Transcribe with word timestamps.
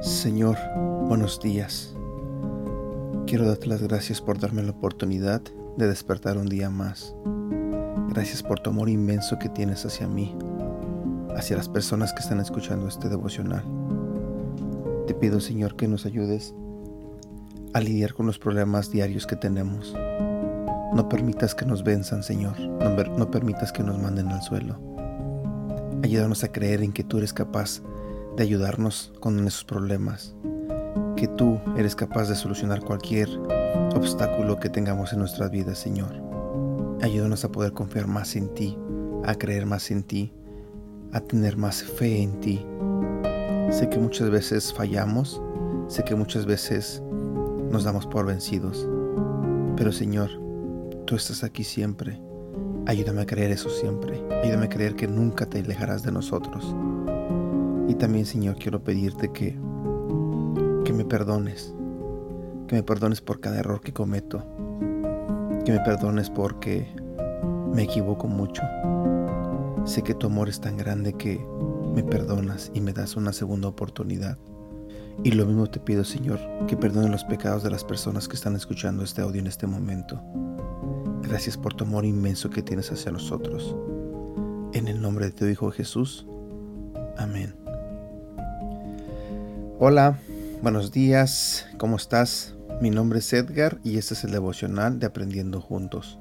Señor, 0.00 0.56
buenos 1.06 1.38
días. 1.40 1.94
Quiero 3.28 3.46
darte 3.46 3.68
las 3.68 3.80
gracias 3.82 4.20
por 4.20 4.40
darme 4.40 4.64
la 4.64 4.72
oportunidad 4.72 5.40
de 5.76 5.86
despertar 5.86 6.38
un 6.38 6.48
día 6.48 6.70
más. 6.70 7.14
Gracias 8.08 8.42
por 8.42 8.58
tu 8.58 8.70
amor 8.70 8.88
inmenso 8.88 9.38
que 9.38 9.48
tienes 9.48 9.86
hacia 9.86 10.08
mí, 10.08 10.36
hacia 11.36 11.56
las 11.56 11.68
personas 11.68 12.12
que 12.12 12.20
están 12.20 12.40
escuchando 12.40 12.88
este 12.88 13.08
devocional. 13.08 13.85
Te 15.06 15.14
pido, 15.14 15.40
Señor, 15.40 15.76
que 15.76 15.86
nos 15.86 16.04
ayudes 16.04 16.54
a 17.72 17.80
lidiar 17.80 18.14
con 18.14 18.26
los 18.26 18.38
problemas 18.38 18.90
diarios 18.90 19.26
que 19.26 19.36
tenemos. 19.36 19.94
No 20.94 21.08
permitas 21.08 21.54
que 21.54 21.64
nos 21.64 21.84
venzan, 21.84 22.22
Señor. 22.22 22.58
No, 22.58 23.30
permitas 23.30 23.70
que 23.70 23.82
nos 23.82 24.00
manden 24.00 24.28
al 24.28 24.42
suelo. 24.42 24.80
Ayúdanos 26.02 26.42
a 26.42 26.48
creer 26.48 26.82
en 26.82 26.92
que 26.92 27.04
tú 27.04 27.18
eres 27.18 27.32
capaz 27.32 27.82
de 28.36 28.42
ayudarnos 28.42 29.12
con 29.20 29.46
esos 29.46 29.64
problemas. 29.64 30.34
Que 31.16 31.28
tú 31.28 31.60
eres 31.76 31.94
capaz 31.94 32.28
de 32.28 32.34
solucionar 32.34 32.80
cualquier 32.80 33.28
obstáculo 33.94 34.58
que 34.58 34.70
tengamos 34.70 35.12
en 35.12 35.20
nuestras 35.20 35.50
vidas, 35.50 35.78
Señor. 35.78 36.20
Ayúdanos 37.02 37.44
a 37.44 37.52
poder 37.52 37.72
confiar 37.72 38.06
más 38.06 38.34
en 38.36 38.48
ti, 38.54 38.76
a 39.24 39.34
creer 39.34 39.66
más 39.66 39.90
en 39.90 40.02
ti, 40.02 40.32
a 41.12 41.20
tener 41.20 41.56
más 41.56 41.82
fe 41.82 42.22
en 42.22 42.40
ti. 42.40 42.66
Sé 43.70 43.88
que 43.88 43.98
muchas 43.98 44.30
veces 44.30 44.72
fallamos, 44.72 45.40
sé 45.88 46.04
que 46.04 46.14
muchas 46.14 46.46
veces 46.46 47.02
nos 47.70 47.84
damos 47.84 48.06
por 48.06 48.26
vencidos, 48.26 48.88
pero 49.76 49.92
Señor, 49.92 50.30
tú 51.04 51.16
estás 51.16 51.44
aquí 51.44 51.64
siempre. 51.64 52.20
Ayúdame 52.86 53.22
a 53.22 53.26
creer 53.26 53.50
eso 53.50 53.68
siempre. 53.68 54.22
Ayúdame 54.42 54.66
a 54.66 54.68
creer 54.68 54.94
que 54.94 55.08
nunca 55.08 55.46
te 55.46 55.58
alejarás 55.58 56.02
de 56.02 56.12
nosotros. 56.12 56.74
Y 57.88 57.94
también, 57.94 58.26
Señor, 58.26 58.56
quiero 58.56 58.82
pedirte 58.82 59.32
que, 59.32 59.58
que 60.84 60.92
me 60.92 61.04
perdones. 61.04 61.74
Que 62.68 62.76
me 62.76 62.82
perdones 62.82 63.20
por 63.20 63.40
cada 63.40 63.58
error 63.58 63.80
que 63.80 63.92
cometo 63.92 64.44
que 65.66 65.72
me 65.72 65.80
perdones 65.80 66.30
porque 66.30 66.86
me 67.74 67.82
equivoco 67.82 68.28
mucho. 68.28 68.62
Sé 69.84 70.00
que 70.02 70.14
tu 70.14 70.28
amor 70.28 70.48
es 70.48 70.60
tan 70.60 70.76
grande 70.76 71.12
que 71.12 71.44
me 71.96 72.04
perdonas 72.04 72.70
y 72.74 72.82
me 72.82 72.92
das 72.92 73.16
una 73.16 73.32
segunda 73.32 73.68
oportunidad. 73.68 74.36
Y 75.24 75.32
lo 75.32 75.46
mismo 75.46 75.66
te 75.66 75.80
pido, 75.80 76.04
Señor, 76.04 76.38
que 76.68 76.76
perdone 76.76 77.08
los 77.08 77.24
pecados 77.24 77.62
de 77.62 77.70
las 77.70 77.84
personas 77.84 78.28
que 78.28 78.36
están 78.36 78.54
escuchando 78.54 79.02
este 79.02 79.22
audio 79.22 79.40
en 79.40 79.46
este 79.46 79.66
momento. 79.66 80.20
Gracias 81.22 81.56
por 81.56 81.72
tu 81.72 81.84
amor 81.84 82.04
inmenso 82.04 82.50
que 82.50 82.60
tienes 82.60 82.92
hacia 82.92 83.12
nosotros. 83.12 83.74
En 84.74 84.88
el 84.88 85.00
nombre 85.00 85.24
de 85.24 85.32
tu 85.32 85.46
Hijo 85.46 85.70
Jesús. 85.70 86.26
Amén. 87.16 87.54
Hola, 89.78 90.18
buenos 90.60 90.92
días, 90.92 91.66
¿cómo 91.78 91.96
estás? 91.96 92.56
Mi 92.82 92.90
nombre 92.90 93.20
es 93.20 93.32
Edgar 93.32 93.78
y 93.82 93.96
este 93.96 94.12
es 94.12 94.24
el 94.24 94.32
devocional 94.32 94.98
de 94.98 95.06
Aprendiendo 95.06 95.62
Juntos. 95.62 96.18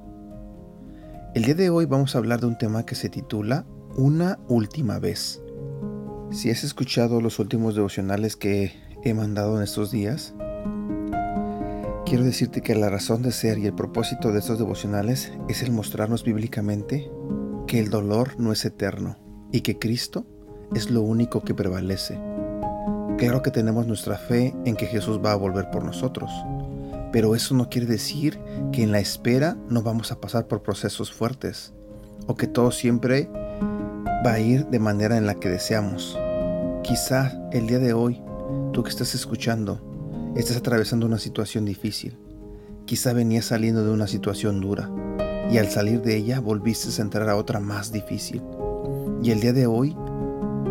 El 1.34 1.44
día 1.44 1.56
de 1.56 1.70
hoy 1.70 1.86
vamos 1.86 2.16
a 2.16 2.20
hablar 2.20 2.40
de 2.40 2.48
un 2.48 2.58
tema 2.58 2.86
que 2.86 2.96
se 2.96 3.10
titula 3.10 3.66
Una 3.98 4.40
última 4.48 5.00
vez. 5.00 5.42
Si 6.36 6.52
has 6.52 6.66
escuchado 6.66 7.22
los 7.22 7.40
últimos 7.40 7.76
devocionales 7.76 8.36
que 8.36 8.74
he 9.06 9.14
mandado 9.14 9.56
en 9.56 9.64
estos 9.64 9.90
días, 9.90 10.34
quiero 12.06 12.26
decirte 12.26 12.60
que 12.60 12.76
la 12.76 12.90
razón 12.90 13.22
de 13.22 13.32
ser 13.32 13.58
y 13.58 13.68
el 13.68 13.74
propósito 13.74 14.34
de 14.34 14.40
estos 14.40 14.60
devocionales 14.60 15.32
es 15.48 15.64
el 15.64 15.72
mostrarnos 15.72 16.26
bíblicamente 16.26 17.10
que 17.68 17.80
el 17.80 17.90
dolor 17.90 18.38
no 18.38 18.52
es 18.52 18.66
eterno 18.66 19.16
y 19.54 19.62
que 19.62 19.80
Cristo 19.80 20.28
es 20.76 20.92
lo 20.92 21.04
único 21.04 21.40
que 21.40 21.54
prevalece. 21.54 22.20
Claro 23.18 23.42
que 23.42 23.52
tenemos 23.52 23.88
nuestra 23.88 24.18
fe 24.18 24.54
en 24.66 24.76
que 24.76 24.88
Jesús 24.88 25.22
va 25.24 25.32
a 25.32 25.38
volver 25.38 25.72
por 25.72 25.86
nosotros, 25.86 26.30
pero 27.14 27.34
eso 27.34 27.56
no 27.56 27.70
quiere 27.70 27.88
decir 27.88 28.42
que 28.74 28.84
en 28.84 28.92
la 28.92 29.00
espera 29.00 29.56
no 29.70 29.84
vamos 29.84 30.12
a 30.12 30.20
pasar 30.20 30.48
por 30.48 30.64
procesos 30.64 31.14
fuertes 31.14 31.74
o 32.28 32.36
que 32.36 32.48
todo 32.48 32.72
siempre 32.72 33.30
va 34.26 34.34
a 34.34 34.40
ir 34.40 34.66
de 34.66 34.80
manera 34.80 35.16
en 35.16 35.28
la 35.28 35.36
que 35.36 35.48
deseamos. 35.48 36.20
Quizá 36.86 37.32
el 37.52 37.66
día 37.66 37.80
de 37.80 37.94
hoy, 37.94 38.22
tú 38.72 38.84
que 38.84 38.92
estás 38.92 39.16
escuchando, 39.16 39.82
estás 40.36 40.58
atravesando 40.58 41.08
una 41.08 41.18
situación 41.18 41.66
difícil. 41.66 42.16
Quizá 42.86 43.12
venías 43.12 43.46
saliendo 43.46 43.84
de 43.84 43.90
una 43.90 44.06
situación 44.06 44.62
dura 44.62 44.92
y 45.50 45.58
al 45.58 45.68
salir 45.70 46.04
de 46.04 46.16
ella 46.16 46.40
volviste 46.40 47.02
a 47.02 47.04
entrar 47.04 47.28
a 47.28 47.38
otra 47.38 47.60
más 47.60 47.92
difícil. 47.92 48.44
Y 49.24 49.32
el 49.32 49.40
día 49.40 49.52
de 49.52 49.66
hoy, 49.66 49.98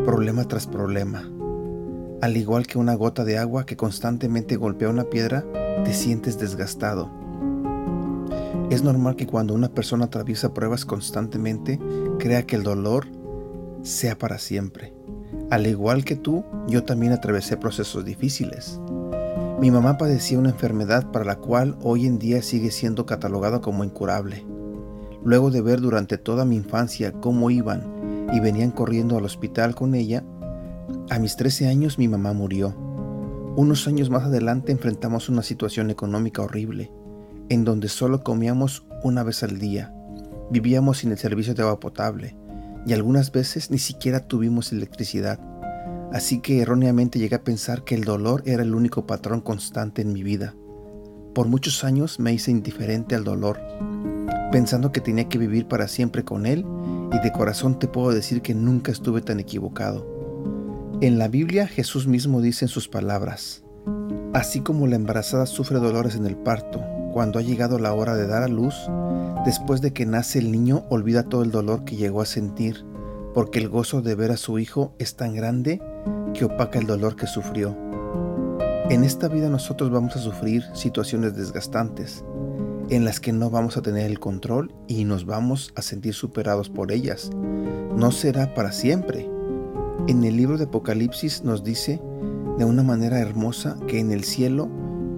problema 0.04 0.46
tras 0.46 0.68
problema, 0.68 1.28
al 2.22 2.36
igual 2.36 2.68
que 2.68 2.78
una 2.78 2.94
gota 2.94 3.24
de 3.24 3.38
agua 3.38 3.66
que 3.66 3.76
constantemente 3.76 4.54
golpea 4.54 4.90
una 4.90 5.10
piedra, 5.10 5.44
te 5.84 5.92
sientes 5.92 6.38
desgastado. 6.38 7.10
Es 8.70 8.84
normal 8.84 9.16
que 9.16 9.26
cuando 9.26 9.52
una 9.52 9.68
persona 9.68 10.04
atraviesa 10.04 10.54
pruebas 10.54 10.84
constantemente, 10.84 11.80
crea 12.20 12.46
que 12.46 12.54
el 12.54 12.62
dolor 12.62 13.08
sea 13.82 14.16
para 14.16 14.38
siempre. 14.38 14.93
Al 15.54 15.68
igual 15.68 16.04
que 16.04 16.16
tú, 16.16 16.42
yo 16.66 16.82
también 16.82 17.12
atravesé 17.12 17.56
procesos 17.56 18.04
difíciles. 18.04 18.80
Mi 19.60 19.70
mamá 19.70 19.96
padecía 19.98 20.36
una 20.36 20.50
enfermedad 20.50 21.12
para 21.12 21.24
la 21.24 21.36
cual 21.36 21.76
hoy 21.80 22.08
en 22.08 22.18
día 22.18 22.42
sigue 22.42 22.72
siendo 22.72 23.06
catalogada 23.06 23.60
como 23.60 23.84
incurable. 23.84 24.44
Luego 25.22 25.52
de 25.52 25.60
ver 25.60 25.80
durante 25.80 26.18
toda 26.18 26.44
mi 26.44 26.56
infancia 26.56 27.12
cómo 27.12 27.50
iban 27.50 27.84
y 28.32 28.40
venían 28.40 28.72
corriendo 28.72 29.16
al 29.16 29.26
hospital 29.26 29.76
con 29.76 29.94
ella, 29.94 30.24
a 31.08 31.20
mis 31.20 31.36
13 31.36 31.68
años 31.68 32.00
mi 32.00 32.08
mamá 32.08 32.32
murió. 32.32 32.74
Unos 33.54 33.86
años 33.86 34.10
más 34.10 34.24
adelante 34.24 34.72
enfrentamos 34.72 35.28
una 35.28 35.44
situación 35.44 35.88
económica 35.88 36.42
horrible, 36.42 36.90
en 37.48 37.62
donde 37.62 37.86
solo 37.88 38.24
comíamos 38.24 38.88
una 39.04 39.22
vez 39.22 39.44
al 39.44 39.60
día, 39.60 39.94
vivíamos 40.50 40.98
sin 40.98 41.12
el 41.12 41.18
servicio 41.18 41.54
de 41.54 41.62
agua 41.62 41.78
potable 41.78 42.34
y 42.86 42.92
algunas 42.92 43.32
veces 43.32 43.70
ni 43.70 43.78
siquiera 43.78 44.26
tuvimos 44.26 44.72
electricidad. 44.72 45.40
Así 46.12 46.40
que 46.40 46.60
erróneamente 46.60 47.18
llegué 47.18 47.36
a 47.36 47.44
pensar 47.44 47.84
que 47.84 47.94
el 47.94 48.04
dolor 48.04 48.42
era 48.46 48.62
el 48.62 48.74
único 48.74 49.06
patrón 49.06 49.40
constante 49.40 50.02
en 50.02 50.12
mi 50.12 50.22
vida. 50.22 50.54
Por 51.34 51.48
muchos 51.48 51.82
años 51.82 52.20
me 52.20 52.32
hice 52.32 52.50
indiferente 52.50 53.16
al 53.16 53.24
dolor, 53.24 53.60
pensando 54.52 54.92
que 54.92 55.00
tenía 55.00 55.28
que 55.28 55.38
vivir 55.38 55.66
para 55.66 55.88
siempre 55.88 56.24
con 56.24 56.46
él 56.46 56.64
y 57.12 57.18
de 57.18 57.32
corazón 57.32 57.78
te 57.78 57.88
puedo 57.88 58.10
decir 58.10 58.42
que 58.42 58.54
nunca 58.54 58.92
estuve 58.92 59.20
tan 59.20 59.40
equivocado. 59.40 60.14
En 61.00 61.18
la 61.18 61.26
Biblia 61.26 61.66
Jesús 61.66 62.06
mismo 62.06 62.40
dice 62.40 62.66
en 62.66 62.68
sus 62.68 62.88
palabras, 62.88 63.64
así 64.32 64.60
como 64.60 64.86
la 64.86 64.96
embarazada 64.96 65.46
sufre 65.46 65.78
dolores 65.78 66.14
en 66.14 66.26
el 66.26 66.36
parto, 66.36 66.80
cuando 67.14 67.38
ha 67.38 67.42
llegado 67.42 67.78
la 67.78 67.94
hora 67.94 68.16
de 68.16 68.26
dar 68.26 68.42
a 68.42 68.48
luz, 68.48 68.74
después 69.44 69.80
de 69.80 69.92
que 69.92 70.04
nace 70.04 70.40
el 70.40 70.50
niño 70.50 70.84
olvida 70.90 71.22
todo 71.22 71.44
el 71.44 71.52
dolor 71.52 71.84
que 71.84 71.94
llegó 71.94 72.20
a 72.20 72.26
sentir, 72.26 72.84
porque 73.32 73.60
el 73.60 73.68
gozo 73.68 74.02
de 74.02 74.16
ver 74.16 74.32
a 74.32 74.36
su 74.36 74.58
hijo 74.58 74.96
es 74.98 75.14
tan 75.14 75.32
grande 75.32 75.80
que 76.34 76.44
opaca 76.44 76.80
el 76.80 76.88
dolor 76.88 77.14
que 77.14 77.28
sufrió. 77.28 77.78
En 78.90 79.04
esta 79.04 79.28
vida 79.28 79.48
nosotros 79.48 79.92
vamos 79.92 80.16
a 80.16 80.18
sufrir 80.18 80.64
situaciones 80.74 81.36
desgastantes, 81.36 82.24
en 82.90 83.04
las 83.04 83.20
que 83.20 83.32
no 83.32 83.48
vamos 83.48 83.76
a 83.76 83.82
tener 83.82 84.10
el 84.10 84.18
control 84.18 84.74
y 84.88 85.04
nos 85.04 85.24
vamos 85.24 85.72
a 85.76 85.82
sentir 85.82 86.14
superados 86.14 86.68
por 86.68 86.90
ellas. 86.90 87.30
No 87.96 88.10
será 88.10 88.54
para 88.54 88.72
siempre, 88.72 89.30
en 90.08 90.24
el 90.24 90.36
libro 90.36 90.58
de 90.58 90.64
Apocalipsis 90.64 91.44
nos 91.44 91.62
dice 91.62 92.02
de 92.58 92.64
una 92.64 92.82
manera 92.82 93.20
hermosa 93.20 93.78
que 93.86 94.00
en 94.00 94.10
el 94.10 94.24
cielo 94.24 94.68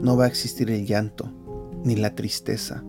no 0.02 0.14
va 0.18 0.24
a 0.24 0.28
existir 0.28 0.70
el 0.70 0.84
llanto, 0.84 1.32
ni 1.86 1.96
la 1.96 2.14
tristeza, 2.14 2.84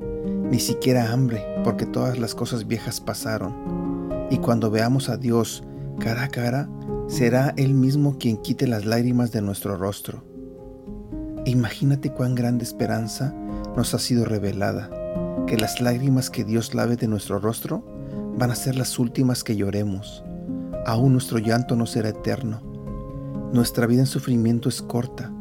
ni 0.51 0.59
siquiera 0.59 1.13
hambre, 1.13 1.45
porque 1.63 1.85
todas 1.85 2.19
las 2.19 2.35
cosas 2.35 2.67
viejas 2.67 2.99
pasaron. 2.99 4.27
Y 4.29 4.39
cuando 4.39 4.69
veamos 4.69 5.07
a 5.07 5.15
Dios 5.15 5.63
cara 5.99 6.23
a 6.23 6.27
cara, 6.27 6.69
será 7.07 7.53
Él 7.55 7.73
mismo 7.73 8.17
quien 8.17 8.35
quite 8.35 8.67
las 8.67 8.83
lágrimas 8.83 9.31
de 9.31 9.41
nuestro 9.41 9.77
rostro. 9.77 10.25
Imagínate 11.45 12.11
cuán 12.11 12.35
grande 12.35 12.65
esperanza 12.65 13.33
nos 13.77 13.93
ha 13.93 13.99
sido 13.99 14.25
revelada, 14.25 14.89
que 15.47 15.55
las 15.55 15.79
lágrimas 15.79 16.29
que 16.29 16.43
Dios 16.43 16.75
lave 16.75 16.97
de 16.97 17.07
nuestro 17.07 17.39
rostro 17.39 17.85
van 18.37 18.51
a 18.51 18.55
ser 18.55 18.75
las 18.75 18.99
últimas 18.99 19.45
que 19.45 19.55
lloremos 19.55 20.25
aún 20.87 21.11
nuestro 21.11 21.37
llanto 21.37 21.75
no 21.75 21.85
será 21.85 22.09
eterno. 22.09 22.61
Nuestra 23.51 23.85
vida 23.85 23.99
en 23.99 24.07
sufrimiento 24.07 24.69
es 24.69 24.81
corta, 24.81 25.31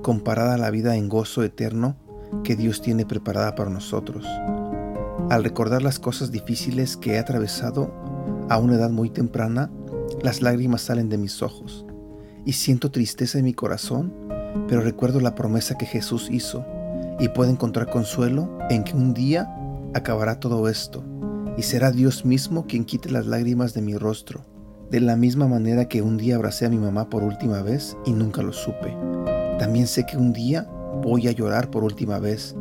comparada 0.00 0.54
a 0.54 0.58
la 0.58 0.70
vida 0.70 0.96
en 0.96 1.08
gozo 1.08 1.42
eterno 1.42 1.96
que 2.44 2.56
Dios 2.56 2.82
tiene 2.82 3.06
preparada 3.06 3.54
para 3.54 3.70
nosotros. 3.70 4.26
Al 5.30 5.44
recordar 5.44 5.82
las 5.82 5.98
cosas 5.98 6.30
difíciles 6.30 6.96
que 6.96 7.14
he 7.14 7.18
atravesado 7.18 7.92
a 8.48 8.58
una 8.58 8.74
edad 8.74 8.90
muy 8.90 9.10
temprana, 9.10 9.70
las 10.22 10.42
lágrimas 10.42 10.82
salen 10.82 11.08
de 11.08 11.18
mis 11.18 11.42
ojos 11.42 11.86
y 12.44 12.52
siento 12.52 12.90
tristeza 12.90 13.38
en 13.38 13.44
mi 13.44 13.54
corazón 13.54 14.22
pero 14.68 14.80
recuerdo 14.82 15.20
la 15.20 15.34
promesa 15.34 15.76
que 15.76 15.86
Jesús 15.86 16.28
hizo 16.30 16.64
y 17.18 17.28
puedo 17.28 17.50
encontrar 17.50 17.90
consuelo 17.90 18.58
en 18.70 18.84
que 18.84 18.94
un 18.94 19.14
día 19.14 19.54
acabará 19.94 20.40
todo 20.40 20.68
esto 20.68 21.04
y 21.56 21.62
será 21.62 21.90
Dios 21.90 22.24
mismo 22.24 22.66
quien 22.66 22.84
quite 22.84 23.10
las 23.10 23.26
lágrimas 23.26 23.74
de 23.74 23.82
mi 23.82 23.96
rostro, 23.96 24.44
de 24.90 25.00
la 25.00 25.16
misma 25.16 25.48
manera 25.48 25.86
que 25.86 26.02
un 26.02 26.16
día 26.16 26.36
abracé 26.36 26.66
a 26.66 26.70
mi 26.70 26.78
mamá 26.78 27.08
por 27.08 27.22
última 27.22 27.62
vez 27.62 27.96
y 28.04 28.12
nunca 28.12 28.42
lo 28.42 28.52
supe. 28.52 28.96
También 29.58 29.86
sé 29.86 30.06
que 30.06 30.16
un 30.16 30.32
día 30.32 30.68
voy 31.02 31.28
a 31.28 31.32
llorar 31.32 31.70
por 31.70 31.84
última 31.84 32.18
vez 32.18 32.54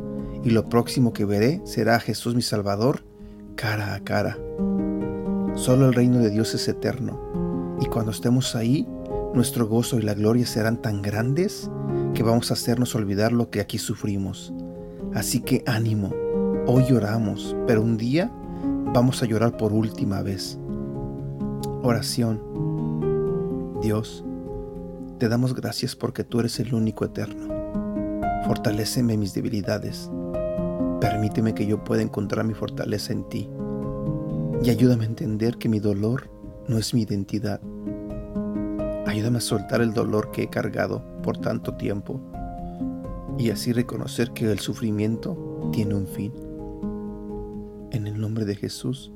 y 0.43 0.49
lo 0.49 0.69
próximo 0.69 1.13
que 1.13 1.25
veré 1.25 1.61
será 1.65 1.95
a 1.95 1.99
Jesús 1.99 2.35
mi 2.35 2.41
Salvador 2.41 3.03
cara 3.55 3.93
a 3.93 3.99
cara. 3.99 4.37
Solo 5.55 5.87
el 5.87 5.93
reino 5.93 6.19
de 6.19 6.29
Dios 6.29 6.53
es 6.53 6.67
eterno 6.67 7.19
y 7.79 7.85
cuando 7.85 8.11
estemos 8.11 8.55
ahí, 8.55 8.87
nuestro 9.33 9.67
gozo 9.67 9.99
y 9.99 10.01
la 10.01 10.13
gloria 10.13 10.45
serán 10.45 10.81
tan 10.81 11.01
grandes 11.01 11.69
que 12.13 12.23
vamos 12.23 12.51
a 12.51 12.53
hacernos 12.53 12.95
olvidar 12.95 13.31
lo 13.31 13.49
que 13.49 13.61
aquí 13.61 13.77
sufrimos. 13.77 14.53
Así 15.13 15.41
que 15.41 15.63
ánimo, 15.65 16.13
hoy 16.67 16.85
lloramos, 16.87 17.55
pero 17.67 17.81
un 17.81 17.97
día 17.97 18.31
vamos 18.93 19.21
a 19.23 19.25
llorar 19.25 19.57
por 19.57 19.73
última 19.73 20.21
vez. 20.21 20.57
Oración. 21.83 22.39
Dios, 23.81 24.23
te 25.17 25.27
damos 25.27 25.55
gracias 25.55 25.95
porque 25.95 26.23
tú 26.23 26.39
eres 26.39 26.59
el 26.59 26.73
único 26.73 27.05
eterno. 27.05 27.60
Fortaléceme 28.51 29.15
mis 29.15 29.33
debilidades. 29.33 30.11
Permíteme 30.99 31.55
que 31.55 31.65
yo 31.65 31.85
pueda 31.85 32.01
encontrar 32.01 32.43
mi 32.43 32.53
fortaleza 32.53 33.13
en 33.13 33.23
ti. 33.29 33.49
Y 34.61 34.69
ayúdame 34.69 35.05
a 35.05 35.07
entender 35.07 35.55
que 35.55 35.69
mi 35.69 35.79
dolor 35.79 36.29
no 36.67 36.77
es 36.77 36.93
mi 36.93 37.03
identidad. 37.03 37.61
Ayúdame 39.07 39.37
a 39.37 39.39
soltar 39.39 39.79
el 39.79 39.93
dolor 39.93 40.31
que 40.31 40.43
he 40.43 40.49
cargado 40.49 41.01
por 41.23 41.37
tanto 41.37 41.75
tiempo 41.75 42.19
y 43.37 43.51
así 43.51 43.71
reconocer 43.71 44.31
que 44.31 44.51
el 44.51 44.59
sufrimiento 44.59 45.69
tiene 45.71 45.95
un 45.95 46.07
fin. 46.07 46.33
En 47.91 48.05
el 48.05 48.19
nombre 48.19 48.43
de 48.43 48.55
Jesús. 48.55 49.13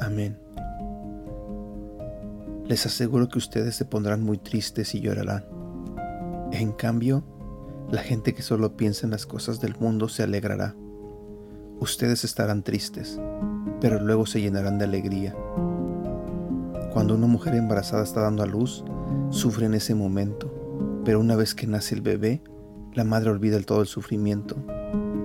Amén. 0.00 0.38
Les 2.64 2.86
aseguro 2.86 3.28
que 3.28 3.36
ustedes 3.36 3.76
se 3.76 3.84
pondrán 3.84 4.22
muy 4.22 4.38
tristes 4.38 4.94
y 4.94 5.02
llorarán. 5.02 5.44
En 6.52 6.72
cambio, 6.72 7.22
la 7.90 8.02
gente 8.02 8.34
que 8.34 8.42
solo 8.42 8.76
piensa 8.76 9.06
en 9.06 9.10
las 9.10 9.26
cosas 9.26 9.60
del 9.60 9.76
mundo 9.78 10.08
se 10.08 10.22
alegrará. 10.22 10.74
Ustedes 11.80 12.24
estarán 12.24 12.62
tristes, 12.62 13.20
pero 13.80 14.00
luego 14.00 14.26
se 14.26 14.40
llenarán 14.40 14.78
de 14.78 14.84
alegría. 14.84 15.34
Cuando 16.92 17.14
una 17.14 17.26
mujer 17.26 17.54
embarazada 17.54 18.04
está 18.04 18.20
dando 18.20 18.42
a 18.42 18.46
luz, 18.46 18.84
sufre 19.30 19.66
en 19.66 19.74
ese 19.74 19.94
momento, 19.94 21.02
pero 21.04 21.20
una 21.20 21.36
vez 21.36 21.54
que 21.54 21.66
nace 21.66 21.94
el 21.94 22.00
bebé, 22.00 22.42
la 22.94 23.04
madre 23.04 23.30
olvida 23.30 23.60
todo 23.60 23.80
el 23.80 23.86
sufrimiento 23.86 24.56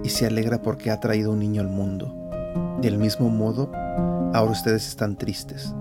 y 0.03 0.09
se 0.09 0.25
alegra 0.25 0.61
porque 0.61 0.91
ha 0.91 0.99
traído 0.99 1.31
un 1.31 1.39
niño 1.39 1.61
al 1.61 1.69
mundo. 1.69 2.15
Del 2.81 2.97
mismo 2.97 3.29
modo, 3.29 3.71
ahora 4.33 4.51
ustedes 4.51 4.87
están 4.87 5.17
tristes, 5.17 5.73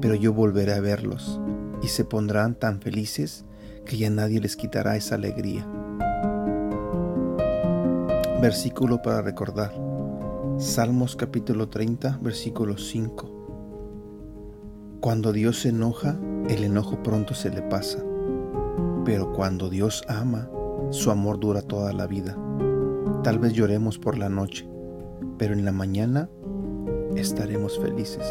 pero 0.00 0.14
yo 0.14 0.32
volveré 0.32 0.74
a 0.74 0.80
verlos 0.80 1.40
y 1.82 1.88
se 1.88 2.04
pondrán 2.04 2.54
tan 2.54 2.80
felices 2.80 3.44
que 3.84 3.96
ya 3.96 4.10
nadie 4.10 4.40
les 4.40 4.56
quitará 4.56 4.96
esa 4.96 5.14
alegría. 5.14 5.66
Versículo 8.40 9.02
para 9.02 9.20
recordar. 9.20 9.72
Salmos 10.58 11.16
capítulo 11.16 11.68
30, 11.68 12.20
versículo 12.22 12.78
5. 12.78 14.98
Cuando 15.00 15.32
Dios 15.32 15.62
se 15.62 15.70
enoja, 15.70 16.16
el 16.48 16.62
enojo 16.62 17.02
pronto 17.02 17.34
se 17.34 17.50
le 17.50 17.62
pasa, 17.62 17.98
pero 19.04 19.32
cuando 19.32 19.68
Dios 19.68 20.04
ama, 20.06 20.48
su 20.90 21.10
amor 21.10 21.40
dura 21.40 21.62
toda 21.62 21.92
la 21.92 22.06
vida. 22.06 22.38
Tal 23.24 23.40
vez 23.40 23.54
lloremos 23.54 23.98
por 23.98 24.16
la 24.16 24.28
noche, 24.28 24.68
pero 25.36 25.52
en 25.52 25.64
la 25.64 25.72
mañana 25.72 26.30
estaremos 27.16 27.76
felices. 27.80 28.24